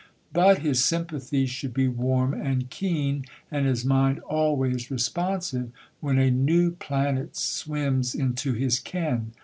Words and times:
But 0.33 0.63
his 0.63 0.83
sympathies 0.83 1.51
should 1.51 1.75
be 1.75 1.87
warm 1.87 2.33
and 2.33 2.71
keen, 2.71 3.23
and 3.51 3.67
his 3.67 3.85
mind 3.85 4.17
always 4.21 4.89
responsive, 4.89 5.69
when 5.99 6.17
a 6.17 6.31
new 6.31 6.71
planet 6.71 7.35
swims 7.37 8.15
into 8.15 8.53
his 8.53 8.79
ken. 8.79 9.33